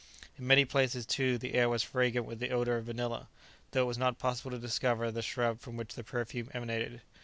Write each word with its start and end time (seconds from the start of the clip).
In 0.35 0.47
many 0.47 0.65
places, 0.65 1.05
too, 1.05 1.37
the 1.37 1.53
air 1.53 1.69
was 1.69 1.83
fragrant 1.83 2.25
with 2.25 2.39
the 2.39 2.49
odour 2.49 2.77
of 2.77 2.85
vanilla, 2.85 3.27
though 3.69 3.83
it 3.83 3.85
was 3.85 3.99
not 3.99 4.17
possible 4.17 4.49
to 4.49 4.57
discover 4.57 5.11
the 5.11 5.21
shrub 5.21 5.59
from 5.59 5.77
which 5.77 5.93
the 5.93 6.03
perfume 6.03 6.49
emanated. 6.55 7.01